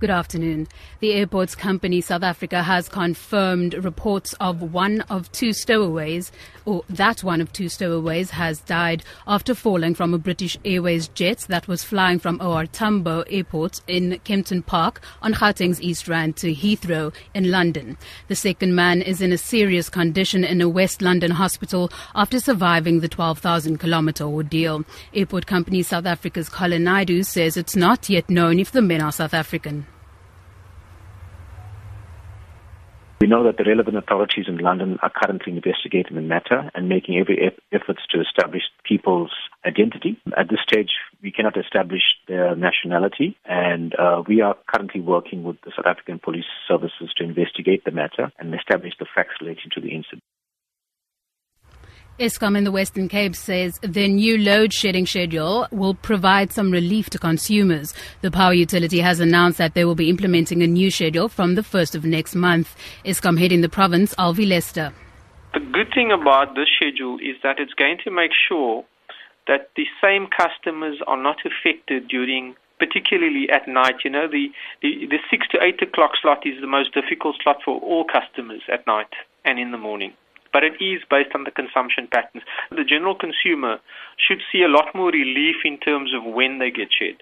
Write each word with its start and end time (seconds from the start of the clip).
Good 0.00 0.10
afternoon. 0.10 0.66
The 0.98 1.12
airports 1.12 1.54
company 1.54 2.00
South 2.00 2.24
Africa 2.24 2.64
has 2.64 2.88
confirmed 2.88 3.74
reports 3.74 4.34
of 4.40 4.74
one 4.74 5.02
of 5.02 5.30
two 5.30 5.52
stowaways, 5.52 6.32
or 6.64 6.82
that 6.90 7.22
one 7.22 7.40
of 7.40 7.52
two 7.52 7.68
stowaways 7.68 8.30
has 8.30 8.58
died 8.58 9.04
after 9.28 9.54
falling 9.54 9.94
from 9.94 10.12
a 10.12 10.18
British 10.18 10.58
Airways 10.64 11.06
jet 11.08 11.46
that 11.48 11.68
was 11.68 11.84
flying 11.84 12.18
from 12.18 12.40
OR 12.42 12.66
Tambo 12.66 13.22
Airport 13.30 13.82
in 13.86 14.18
Kempton 14.24 14.62
Park 14.62 15.00
on 15.22 15.32
Gauteng's 15.32 15.80
East 15.80 16.08
Rand 16.08 16.36
to 16.38 16.52
Heathrow 16.52 17.14
in 17.32 17.52
London. 17.52 17.96
The 18.26 18.36
second 18.36 18.74
man 18.74 19.00
is 19.00 19.22
in 19.22 19.32
a 19.32 19.38
serious 19.38 19.88
condition 19.88 20.42
in 20.42 20.60
a 20.60 20.68
West 20.68 21.02
London 21.02 21.30
hospital 21.30 21.90
after 22.16 22.40
surviving 22.40 22.98
the 22.98 23.08
12,000 23.08 23.78
kilometer 23.78 24.24
ordeal. 24.24 24.84
Airport 25.14 25.46
company 25.46 25.84
South 25.84 26.04
Africa's 26.04 26.48
Colin 26.48 26.82
Naidu 26.82 27.22
says 27.22 27.56
it's 27.56 27.76
not 27.76 28.10
yet 28.10 28.28
known 28.28 28.58
if 28.58 28.72
the 28.72 28.82
men 28.82 29.00
are 29.00 29.12
South 29.12 29.32
African. 29.32 29.86
We 33.24 33.30
know 33.30 33.44
that 33.44 33.56
the 33.56 33.64
relevant 33.64 33.96
authorities 33.96 34.44
in 34.48 34.58
London 34.58 34.98
are 35.00 35.10
currently 35.10 35.54
investigating 35.54 36.14
the 36.14 36.20
matter 36.20 36.70
and 36.74 36.90
making 36.90 37.16
every 37.16 37.40
effort 37.72 37.96
to 38.10 38.20
establish 38.20 38.64
people's 38.86 39.32
identity. 39.64 40.20
At 40.36 40.50
this 40.50 40.58
stage, 40.62 40.90
we 41.22 41.32
cannot 41.32 41.56
establish 41.56 42.02
their 42.28 42.54
nationality, 42.54 43.34
and 43.46 43.94
uh, 43.98 44.22
we 44.28 44.42
are 44.42 44.58
currently 44.66 45.00
working 45.00 45.42
with 45.42 45.56
the 45.64 45.72
South 45.74 45.86
African 45.86 46.18
Police 46.18 46.44
Services 46.68 47.14
to 47.16 47.24
investigate 47.24 47.86
the 47.86 47.92
matter 47.92 48.30
and 48.38 48.54
establish 48.54 48.92
the 48.98 49.06
facts 49.14 49.40
relating 49.40 49.70
to 49.74 49.80
the 49.80 49.94
incident. 49.94 50.22
Eskom 52.20 52.56
in 52.56 52.62
the 52.62 52.70
Western 52.70 53.08
Cape 53.08 53.34
says 53.34 53.80
the 53.82 54.06
new 54.06 54.38
load 54.38 54.72
shedding 54.72 55.04
schedule 55.04 55.66
will 55.72 55.94
provide 55.94 56.52
some 56.52 56.70
relief 56.70 57.10
to 57.10 57.18
consumers. 57.18 57.92
The 58.20 58.30
power 58.30 58.54
utility 58.54 59.00
has 59.00 59.18
announced 59.18 59.58
that 59.58 59.74
they 59.74 59.84
will 59.84 59.96
be 59.96 60.08
implementing 60.08 60.62
a 60.62 60.68
new 60.68 60.92
schedule 60.92 61.28
from 61.28 61.56
the 61.56 61.62
1st 61.62 61.96
of 61.96 62.04
next 62.04 62.36
month. 62.36 62.76
Eskom 63.04 63.36
head 63.36 63.50
in 63.50 63.62
the 63.62 63.68
province, 63.68 64.14
Alvi 64.14 64.46
Lester. 64.46 64.92
The 65.54 65.60
good 65.72 65.88
thing 65.92 66.12
about 66.12 66.54
this 66.54 66.68
schedule 66.76 67.18
is 67.18 67.34
that 67.42 67.58
it's 67.58 67.74
going 67.74 67.98
to 68.04 68.12
make 68.12 68.30
sure 68.48 68.84
that 69.48 69.70
the 69.74 69.86
same 70.00 70.28
customers 70.28 70.98
are 71.08 71.20
not 71.20 71.38
affected 71.44 72.06
during 72.06 72.54
particularly 72.78 73.48
at 73.50 73.66
night. 73.66 74.04
You 74.04 74.10
know, 74.10 74.28
the, 74.28 74.52
the, 74.82 75.06
the 75.10 75.18
6 75.32 75.48
to 75.48 75.58
8 75.60 75.82
o'clock 75.82 76.12
slot 76.22 76.46
is 76.46 76.60
the 76.60 76.68
most 76.68 76.94
difficult 76.94 77.34
slot 77.42 77.56
for 77.64 77.80
all 77.80 78.04
customers 78.04 78.62
at 78.72 78.86
night 78.86 79.10
and 79.44 79.58
in 79.58 79.72
the 79.72 79.78
morning 79.78 80.12
but 80.54 80.62
it 80.62 80.78
is 80.80 81.02
based 81.10 81.34
on 81.34 81.42
the 81.42 81.50
consumption 81.50 82.06
patterns. 82.06 82.44
The 82.70 82.84
general 82.84 83.16
consumer 83.18 83.78
should 84.16 84.40
see 84.50 84.62
a 84.62 84.70
lot 84.70 84.94
more 84.94 85.10
relief 85.10 85.56
in 85.64 85.78
terms 85.78 86.14
of 86.14 86.22
when 86.22 86.60
they 86.60 86.70
get 86.70 86.88
shed. 86.96 87.18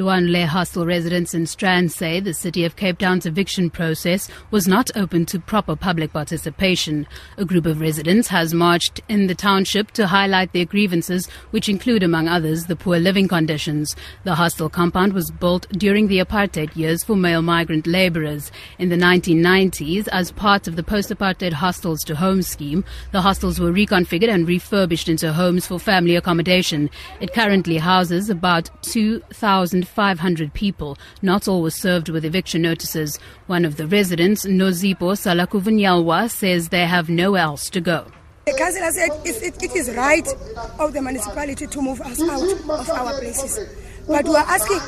Lwandle 0.00 0.46
hostel 0.46 0.86
residents 0.86 1.34
in 1.34 1.44
Strand 1.44 1.92
say 1.92 2.20
the 2.20 2.32
City 2.32 2.64
of 2.64 2.76
Cape 2.76 2.96
Town's 2.96 3.26
eviction 3.26 3.68
process 3.68 4.30
was 4.50 4.66
not 4.66 4.90
open 4.96 5.26
to 5.26 5.38
proper 5.38 5.76
public 5.76 6.14
participation. 6.14 7.06
A 7.36 7.44
group 7.44 7.66
of 7.66 7.82
residents 7.82 8.28
has 8.28 8.54
marched 8.54 9.02
in 9.10 9.26
the 9.26 9.34
township 9.34 9.90
to 9.90 10.06
highlight 10.06 10.54
their 10.54 10.64
grievances, 10.64 11.28
which 11.50 11.68
include, 11.68 12.02
among 12.02 12.28
others, 12.28 12.64
the 12.64 12.76
poor 12.76 12.98
living 12.98 13.28
conditions. 13.28 13.94
The 14.24 14.36
hostel 14.36 14.70
compound 14.70 15.12
was 15.12 15.30
built 15.30 15.68
during 15.72 16.08
the 16.08 16.20
apartheid 16.20 16.74
years 16.74 17.04
for 17.04 17.14
male 17.14 17.42
migrant 17.42 17.86
laborers. 17.86 18.50
In 18.78 18.88
the 18.88 18.96
1990s, 18.96 20.08
as 20.08 20.32
part 20.32 20.66
of 20.66 20.76
the 20.76 20.82
post-apartheid 20.82 21.52
hostels 21.52 22.02
to 22.04 22.16
homes 22.16 22.48
scheme, 22.48 22.84
the 23.12 23.20
hostels 23.20 23.60
were 23.60 23.70
reconfigured 23.70 24.32
and 24.32 24.48
refurbished 24.48 25.10
into 25.10 25.34
homes 25.34 25.66
for 25.66 25.78
family 25.78 26.16
accommodation. 26.16 26.88
It 27.20 27.34
currently 27.34 27.76
houses 27.76 28.30
about 28.30 28.70
2,000 28.80 29.89
500 29.90 30.54
people. 30.54 30.96
Not 31.20 31.48
all 31.48 31.62
were 31.62 31.70
served 31.70 32.08
with 32.08 32.24
eviction 32.24 32.62
notices. 32.62 33.18
One 33.46 33.64
of 33.64 33.76
the 33.76 33.86
residents, 33.86 34.46
Nozipo 34.46 35.14
Salakuvunyalwa, 35.16 36.30
says 36.30 36.68
they 36.68 36.86
have 36.86 37.08
nowhere 37.08 37.42
else 37.42 37.68
to 37.70 37.80
go. 37.80 38.06
The 38.46 38.54
councillor 38.54 38.90
said 38.92 39.10
it, 39.24 39.42
it, 39.42 39.62
it 39.62 39.76
is 39.76 39.94
right 39.94 40.26
of 40.78 40.92
the 40.92 41.02
municipality 41.02 41.66
to 41.66 41.82
move 41.82 42.00
us 42.00 42.20
out 42.22 42.80
of 42.80 42.90
our 42.90 43.18
places. 43.20 43.68
But 44.08 44.24
we 44.24 44.34
are 44.34 44.46
asking 44.48 44.78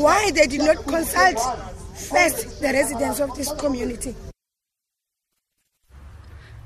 why 0.00 0.30
they 0.30 0.46
did 0.46 0.60
not 0.60 0.76
consult 0.86 1.38
first 1.94 2.60
the 2.60 2.68
residents 2.72 3.20
of 3.20 3.34
this 3.34 3.52
community. 3.52 4.14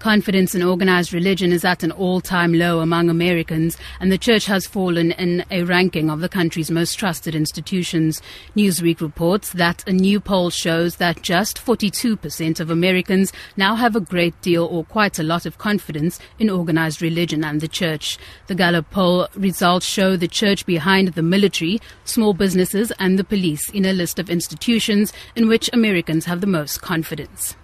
Confidence 0.00 0.55
in 0.55 0.62
organized 0.62 1.12
religion 1.12 1.53
is 1.53 1.62
at 1.62 1.83
an 1.83 1.93
all 1.93 2.22
time 2.22 2.55
low 2.55 2.81
among 2.81 3.11
Americans, 3.11 3.77
and 4.00 4.11
the 4.11 4.16
church 4.16 4.47
has 4.47 4.66
fallen 4.66 5.11
in 5.12 5.44
a 5.50 5.62
ranking 5.65 6.09
of 6.09 6.21
the 6.21 6.28
country's 6.28 6.71
most 6.71 6.94
trusted 6.94 7.34
institutions. 7.34 8.22
Newsweek 8.56 9.03
reports 9.03 9.53
that 9.53 9.87
a 9.87 9.93
new 9.93 10.19
poll 10.19 10.49
shows 10.49 10.97
that 10.97 11.21
just 11.21 11.62
42% 11.62 12.61
of 12.61 12.71
Americans 12.71 13.31
now 13.59 13.75
have 13.75 13.94
a 13.94 14.00
great 14.00 14.41
deal 14.41 14.65
or 14.65 14.84
quite 14.84 15.19
a 15.19 15.22
lot 15.22 15.44
of 15.44 15.59
confidence 15.59 16.19
in 16.38 16.49
organized 16.49 17.03
religion 17.03 17.44
and 17.44 17.61
the 17.61 17.69
church. 17.69 18.17
The 18.47 18.55
Gallup 18.55 18.91
poll 18.91 19.28
results 19.34 19.84
show 19.84 20.17
the 20.17 20.28
church 20.28 20.65
behind 20.65 21.09
the 21.09 21.22
military, 21.22 21.78
small 22.06 22.32
businesses, 22.32 22.91
and 22.99 23.19
the 23.19 23.25
police 23.25 23.69
in 23.69 23.84
a 23.84 23.93
list 23.93 24.19
of 24.19 24.31
institutions 24.31 25.12
in 25.37 25.47
which 25.47 25.69
Americans 25.75 26.25
have 26.25 26.41
the 26.41 26.47
most 26.47 26.81
confidence. 26.81 27.55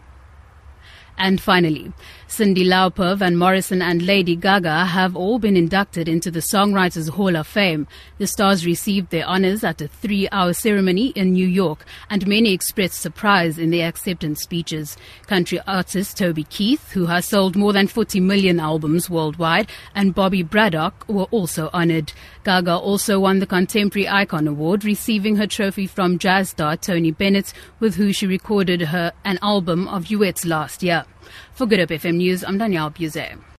And 1.19 1.41
finally, 1.41 1.93
Cyndi 2.29 2.67
Lauper, 2.67 3.17
Van 3.17 3.37
Morrison, 3.37 3.81
and 3.81 4.03
Lady 4.03 4.37
Gaga 4.37 4.85
have 4.85 5.17
all 5.17 5.39
been 5.39 5.57
inducted 5.57 6.09
into 6.09 6.31
the 6.31 6.41
Songwriters 6.41 7.09
Hall 7.09 7.35
of 7.37 7.47
Fame. 7.47 7.87
The 8.19 8.27
stars 8.27 8.67
received 8.67 9.11
their 9.11 9.27
honors 9.27 9.65
at 9.65 9.81
a 9.81 9.89
three 9.89 10.29
hour 10.31 10.53
ceremony 10.53 11.09
in 11.11 11.33
New 11.33 11.47
York, 11.47 11.87
and 12.11 12.27
many 12.27 12.53
expressed 12.53 13.01
surprise 13.01 13.59
in 13.59 13.71
their 13.71 13.89
acceptance 13.89 14.43
speeches. 14.43 14.99
Country 15.27 15.59
artist 15.67 16.19
Toby 16.19 16.45
Keith, 16.45 16.91
who 16.93 17.07
has 17.07 17.25
sold 17.25 17.57
more 17.57 17.73
than 17.73 17.87
40 17.87 18.21
million 18.21 18.61
albums 18.61 19.09
worldwide, 19.09 19.71
and 19.95 20.15
Bobby 20.15 20.43
Braddock 20.43 21.09
were 21.09 21.25
also 21.31 21.71
honored. 21.73 22.13
Gaga 22.45 22.75
also 22.77 23.19
won 23.21 23.39
the 23.39 23.47
Contemporary 23.47 24.07
Icon 24.07 24.47
Award, 24.47 24.85
receiving 24.85 25.37
her 25.37 25.47
trophy 25.47 25.87
from 25.87 26.19
jazz 26.19 26.51
star 26.51 26.77
Tony 26.77 27.11
Bennett, 27.11 27.55
with 27.81 27.95
who 27.95 28.13
she 28.13 28.27
recorded 28.27 28.83
her 28.83 29.13
an 29.25 29.39
album 29.41 29.89
of 29.89 30.07
duets 30.07 30.45
last 30.45 30.83
year. 30.83 31.06
For 31.55 31.67
Good 31.67 31.81
Hope 31.81 31.89
FM 31.91 32.17
News, 32.17 32.45
I'm 32.45 32.59
Danielle 32.59 32.91
Buzet. 32.91 33.47